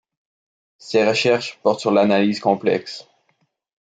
[0.79, 3.05] Ses recherches portent sur l'analyse complexe.